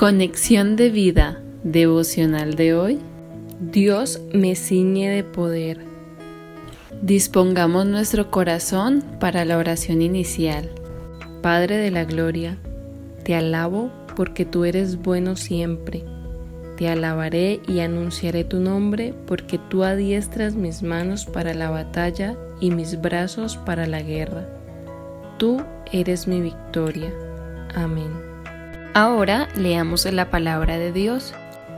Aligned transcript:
Conexión 0.00 0.76
de 0.76 0.88
vida 0.88 1.42
devocional 1.62 2.54
de 2.54 2.72
hoy. 2.72 2.98
Dios 3.60 4.22
me 4.32 4.56
ciñe 4.56 5.10
de 5.10 5.24
poder. 5.24 5.84
Dispongamos 7.02 7.84
nuestro 7.84 8.30
corazón 8.30 9.04
para 9.20 9.44
la 9.44 9.58
oración 9.58 10.00
inicial. 10.00 10.70
Padre 11.42 11.76
de 11.76 11.90
la 11.90 12.06
Gloria, 12.06 12.56
te 13.24 13.34
alabo 13.34 13.90
porque 14.16 14.46
tú 14.46 14.64
eres 14.64 15.02
bueno 15.02 15.36
siempre. 15.36 16.02
Te 16.78 16.88
alabaré 16.88 17.60
y 17.68 17.80
anunciaré 17.80 18.44
tu 18.44 18.58
nombre 18.58 19.12
porque 19.26 19.58
tú 19.68 19.84
adiestras 19.84 20.54
mis 20.54 20.82
manos 20.82 21.26
para 21.26 21.52
la 21.52 21.68
batalla 21.68 22.38
y 22.58 22.70
mis 22.70 22.98
brazos 23.02 23.58
para 23.58 23.86
la 23.86 24.00
guerra. 24.00 24.48
Tú 25.36 25.60
eres 25.92 26.26
mi 26.26 26.40
victoria. 26.40 27.12
Amén. 27.74 28.29
Ahora 28.92 29.48
leamos 29.56 30.04
la 30.12 30.30
palabra 30.30 30.76
de 30.76 30.90
Dios. 30.90 31.32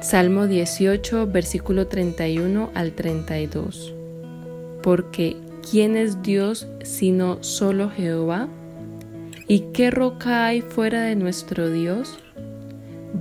Salmo 0.00 0.48
18, 0.48 1.28
versículo 1.28 1.86
31 1.86 2.72
al 2.74 2.92
32. 2.94 3.94
Porque 4.82 5.36
¿quién 5.70 5.96
es 5.96 6.20
Dios 6.22 6.66
sino 6.82 7.40
solo 7.44 7.90
Jehová? 7.90 8.48
¿Y 9.46 9.60
qué 9.72 9.92
roca 9.92 10.46
hay 10.46 10.62
fuera 10.62 11.02
de 11.02 11.14
nuestro 11.14 11.70
Dios? 11.70 12.18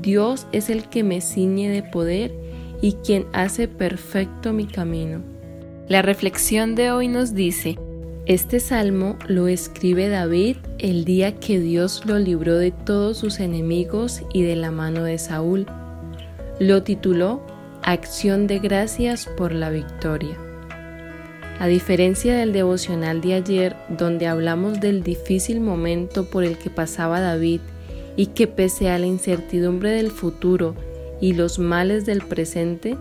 Dios 0.02 0.48
es 0.52 0.72
el 0.72 0.90
que 0.90 1.04
me 1.04 1.22
ciñe 1.22 1.70
de 1.70 1.84
poder 1.84 2.34
y 2.82 2.94
quien 2.94 3.28
hace 3.34 3.68
perfecto 3.68 4.52
mi 4.52 4.66
camino. 4.66 5.22
La 5.88 6.02
reflexión 6.02 6.74
de 6.74 6.90
hoy 6.90 7.08
nos 7.08 7.36
dice, 7.36 7.78
este 8.28 8.60
salmo 8.60 9.18
lo 9.28 9.48
escribe 9.48 10.10
David 10.10 10.58
el 10.80 11.06
día 11.06 11.36
que 11.36 11.60
Dios 11.60 12.04
lo 12.06 12.18
libró 12.18 12.58
de 12.58 12.72
todos 12.72 13.18
sus 13.18 13.40
enemigos 13.40 14.24
y 14.34 14.42
de 14.42 14.56
la 14.56 14.72
mano 14.72 15.04
de 15.04 15.20
Saúl. 15.20 15.68
Lo 16.60 16.82
tituló 16.82 17.46
Acción 17.84 18.48
de 18.48 18.58
Gracias 18.58 19.28
por 19.28 19.52
la 19.52 19.70
Victoria. 19.70 20.38
A 21.60 21.68
diferencia 21.68 22.36
del 22.36 22.52
devocional 22.52 23.22
de 23.22 23.36
ayer, 23.36 23.76
donde 23.90 24.26
hablamos 24.26 24.82
del 24.82 25.04
difícil 25.04 25.62
momento 25.62 26.26
por 26.26 26.44
el 26.44 26.58
que 26.58 26.72
pasaba 26.72 27.22
David 27.22 27.62
y 28.16 28.28
que 28.28 28.48
pese 28.48 28.90
a 28.90 28.98
la 28.98 29.06
incertidumbre 29.06 29.92
del 29.92 30.10
futuro 30.10 30.76
y 31.22 31.34
los 31.34 31.60
males 31.60 32.08
del 32.08 32.24
presente, 32.24 32.98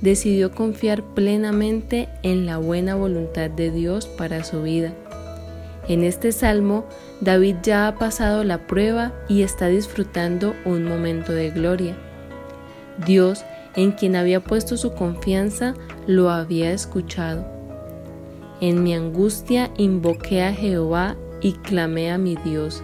decidió 0.00 0.52
confiar 0.52 1.02
plenamente 1.02 2.08
en 2.22 2.46
la 2.46 2.58
buena 2.58 2.94
voluntad 2.94 3.50
de 3.50 3.70
Dios 3.70 4.06
para 4.06 4.44
su 4.44 4.62
vida. 4.62 4.92
En 5.88 6.04
este 6.04 6.32
salmo, 6.32 6.84
David 7.20 7.56
ya 7.62 7.88
ha 7.88 7.96
pasado 7.96 8.44
la 8.44 8.66
prueba 8.66 9.12
y 9.28 9.42
está 9.42 9.66
disfrutando 9.66 10.54
un 10.64 10.84
momento 10.84 11.32
de 11.32 11.50
gloria. 11.50 11.96
Dios, 13.04 13.44
en 13.74 13.92
quien 13.92 14.16
había 14.16 14.40
puesto 14.40 14.76
su 14.76 14.94
confianza, 14.94 15.74
lo 16.06 16.30
había 16.30 16.72
escuchado. 16.72 17.44
En 18.60 18.82
mi 18.82 18.94
angustia 18.94 19.70
invoqué 19.78 20.42
a 20.42 20.52
Jehová 20.52 21.16
y 21.40 21.52
clamé 21.54 22.10
a 22.10 22.18
mi 22.18 22.36
Dios. 22.36 22.82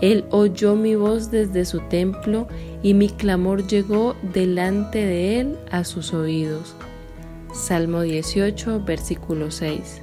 Él 0.00 0.24
oyó 0.30 0.74
mi 0.74 0.94
voz 0.96 1.30
desde 1.30 1.64
su 1.64 1.80
templo 1.88 2.48
y 2.82 2.94
mi 2.94 3.08
clamor 3.08 3.66
llegó 3.66 4.16
delante 4.22 4.98
de 4.98 5.40
él 5.40 5.58
a 5.70 5.84
sus 5.84 6.12
oídos. 6.12 6.74
Salmo 7.52 8.02
18, 8.02 8.82
versículo 8.84 9.50
6. 9.50 10.00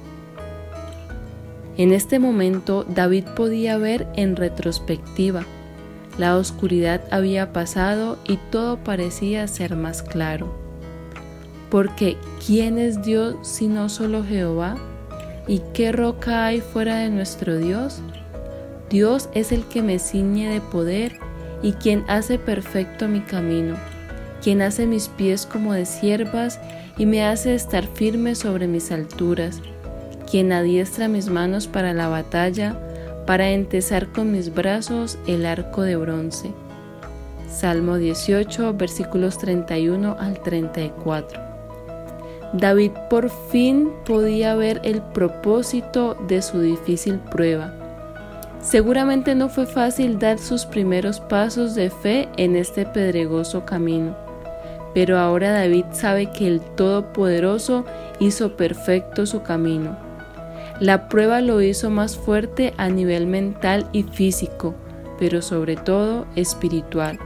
En 1.76 1.92
este 1.92 2.18
momento 2.18 2.84
David 2.88 3.24
podía 3.36 3.78
ver 3.78 4.06
en 4.16 4.36
retrospectiva. 4.36 5.44
La 6.18 6.36
oscuridad 6.36 7.02
había 7.10 7.52
pasado 7.52 8.18
y 8.26 8.36
todo 8.50 8.78
parecía 8.78 9.46
ser 9.48 9.76
más 9.76 10.02
claro. 10.02 10.54
Porque 11.70 12.16
¿quién 12.46 12.78
es 12.78 13.02
Dios 13.02 13.36
sino 13.42 13.88
solo 13.88 14.24
Jehová? 14.24 14.76
¿Y 15.48 15.62
qué 15.72 15.92
roca 15.92 16.46
hay 16.46 16.60
fuera 16.60 16.98
de 16.98 17.08
nuestro 17.08 17.56
Dios? 17.56 18.02
Dios 18.92 19.30
es 19.32 19.52
el 19.52 19.64
que 19.64 19.80
me 19.80 19.98
ciñe 19.98 20.52
de 20.52 20.60
poder 20.60 21.18
y 21.62 21.72
quien 21.72 22.04
hace 22.08 22.38
perfecto 22.38 23.08
mi 23.08 23.20
camino, 23.20 23.76
quien 24.42 24.60
hace 24.60 24.86
mis 24.86 25.08
pies 25.08 25.46
como 25.46 25.72
de 25.72 25.86
siervas 25.86 26.60
y 26.98 27.06
me 27.06 27.24
hace 27.24 27.54
estar 27.54 27.86
firme 27.86 28.34
sobre 28.34 28.66
mis 28.66 28.92
alturas, 28.92 29.62
quien 30.30 30.52
adiestra 30.52 31.08
mis 31.08 31.30
manos 31.30 31.68
para 31.68 31.94
la 31.94 32.08
batalla, 32.08 32.76
para 33.26 33.48
entesar 33.48 34.08
con 34.12 34.30
mis 34.30 34.52
brazos 34.52 35.18
el 35.26 35.46
arco 35.46 35.80
de 35.80 35.96
bronce. 35.96 36.52
Salmo 37.48 37.96
18, 37.96 38.74
versículos 38.74 39.38
31 39.38 40.16
al 40.20 40.38
34. 40.42 41.40
David 42.52 42.90
por 43.08 43.30
fin 43.50 43.90
podía 44.04 44.54
ver 44.54 44.82
el 44.84 45.00
propósito 45.00 46.14
de 46.28 46.42
su 46.42 46.60
difícil 46.60 47.18
prueba 47.30 47.78
Seguramente 48.62 49.34
no 49.34 49.48
fue 49.48 49.66
fácil 49.66 50.20
dar 50.20 50.38
sus 50.38 50.66
primeros 50.66 51.18
pasos 51.18 51.74
de 51.74 51.90
fe 51.90 52.28
en 52.36 52.54
este 52.54 52.86
pedregoso 52.86 53.66
camino, 53.66 54.16
pero 54.94 55.18
ahora 55.18 55.50
David 55.50 55.86
sabe 55.90 56.30
que 56.30 56.46
el 56.46 56.60
Todopoderoso 56.60 57.84
hizo 58.20 58.56
perfecto 58.56 59.26
su 59.26 59.42
camino. 59.42 59.96
La 60.78 61.08
prueba 61.08 61.40
lo 61.40 61.60
hizo 61.60 61.90
más 61.90 62.16
fuerte 62.16 62.72
a 62.76 62.88
nivel 62.88 63.26
mental 63.26 63.88
y 63.92 64.04
físico, 64.04 64.76
pero 65.18 65.42
sobre 65.42 65.74
todo 65.74 66.26
espiritual. 66.36 67.18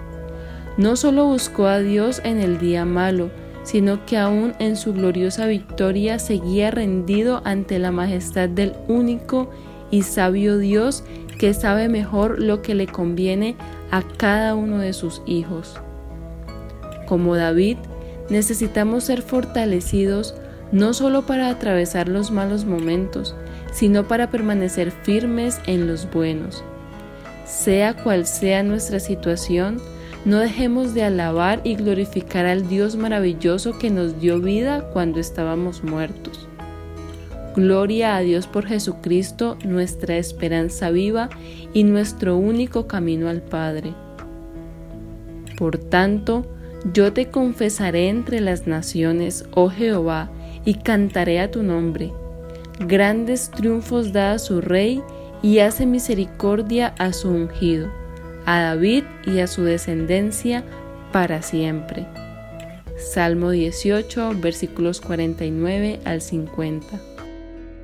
No 0.79 0.97
solo 0.97 1.27
buscó 1.27 1.67
a 1.67 1.81
Dios 1.81 2.23
en 2.25 2.41
el 2.41 2.59
día 2.59 2.87
malo, 2.87 3.31
sino 3.63 4.07
que 4.07 4.17
aún 4.17 4.55
en 4.59 4.75
su 4.77 4.95
gloriosa 4.95 5.47
victoria 5.47 6.19
seguía 6.19 6.71
rendido 6.71 7.43
ante 7.45 7.79
la 7.79 7.93
majestad 7.93 8.49
del 8.49 8.73
único 8.89 9.51
y 9.91 10.03
sabio 10.03 10.59
Dios 10.59 11.05
que 11.39 11.55
sabe 11.55 11.89
mejor 11.89 12.41
lo 12.41 12.63
que 12.63 12.75
le 12.75 12.87
conviene 12.87 13.57
a 13.91 14.03
cada 14.03 14.55
uno 14.55 14.79
de 14.79 14.93
sus 14.93 15.23
hijos. 15.27 15.75
Como 17.07 17.37
David, 17.37 17.77
necesitamos 18.31 19.05
ser 19.05 19.23
fortalecidos 19.23 20.35
no 20.73 20.95
solo 20.95 21.23
para 21.23 21.49
atravesar 21.49 22.09
los 22.09 22.31
malos 22.31 22.65
momentos, 22.65 23.35
sino 23.73 24.09
para 24.09 24.31
permanecer 24.31 24.91
firmes 24.91 25.61
en 25.67 25.87
los 25.87 26.11
buenos. 26.11 26.65
Sea 27.45 27.95
cual 27.95 28.27
sea 28.27 28.63
nuestra 28.63 28.99
situación, 28.99 29.81
no 30.25 30.39
dejemos 30.39 30.93
de 30.93 31.05
alabar 31.05 31.61
y 31.63 31.77
glorificar 31.77 32.47
al 32.47 32.69
Dios 32.69 32.97
maravilloso 32.97 33.79
que 33.79 33.91
nos 33.91 34.21
dio 34.21 34.41
vida 34.41 34.91
cuando 34.93 35.21
estábamos 35.21 35.85
muertos. 35.85 36.49
Gloria 37.57 38.17
a 38.17 38.21
Dios 38.21 38.47
por 38.47 38.67
Jesucristo, 38.67 39.57
nuestra 39.65 40.19
esperanza 40.19 40.91
viva 40.91 41.31
y 41.73 41.85
nuestro 41.85 42.37
único 42.37 42.87
camino 42.87 43.31
al 43.31 43.41
Padre. 43.41 43.95
Por 45.57 45.79
tanto, 45.79 46.45
yo 46.93 47.15
te 47.15 47.31
confesaré 47.31 48.11
entre 48.11 48.41
las 48.41 48.67
naciones, 48.67 49.47
oh 49.53 49.71
Jehová, 49.71 50.31
y 50.67 50.75
cantaré 50.75 51.41
a 51.41 51.51
tu 51.51 51.63
nombre. 51.63 52.13
Grandes 52.79 53.51
triunfos 53.51 54.13
da 54.13 54.33
a 54.33 54.39
su 54.39 54.61
rey 54.61 55.03
y 55.43 55.61
hace 55.61 55.87
misericordia 55.87 56.95
a 56.99 57.15
su 57.15 57.31
ungido, 57.31 57.89
a 58.45 58.61
David 58.61 59.05
y 59.25 59.39
a 59.39 59.47
su 59.47 59.63
descendencia 59.63 60.63
para 61.11 61.41
siempre. 61.41 62.07
Salmo 62.99 63.51
18, 63.51 64.33
versículos 64.41 65.01
49 65.01 66.01
al 66.05 66.21
50. 66.21 67.16